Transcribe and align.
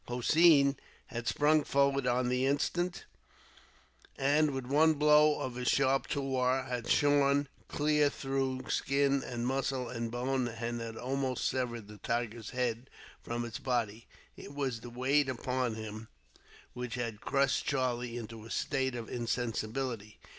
Hossein 0.07 0.77
had 1.05 1.27
sprung 1.27 1.63
forward 1.63 2.07
on 2.07 2.27
the 2.27 2.43
instant, 2.47 3.05
and 4.17 4.49
with 4.49 4.65
one 4.65 4.95
blow 4.95 5.39
of 5.39 5.53
his 5.53 5.67
sharp 5.67 6.07
tulwar, 6.07 6.63
had 6.65 6.87
shorn 6.89 7.47
clear 7.67 8.09
through 8.09 8.67
skin 8.71 9.21
and 9.23 9.45
muscle 9.45 9.87
and 9.89 10.09
bone, 10.09 10.47
and 10.47 10.81
had 10.81 10.97
almost 10.97 11.47
severed 11.47 11.87
the 11.87 11.99
tiger's 11.99 12.49
head 12.49 12.89
from 13.21 13.45
its 13.45 13.59
body. 13.59 14.07
It 14.35 14.55
was 14.55 14.79
the 14.81 14.89
weight 14.89 15.29
upon 15.29 15.75
him 15.75 16.07
which 16.73 16.95
had 16.95 17.21
crushed 17.21 17.67
Charlie 17.67 18.17
into 18.17 18.43
a 18.43 18.49
state 18.49 18.95
of 18.95 19.07
insensibility. 19.07 20.17